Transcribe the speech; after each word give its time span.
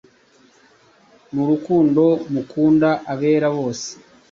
n’urukundo 1.33 2.03
mukunda 2.33 2.89
abera 3.13 3.47
bose, 3.57 3.89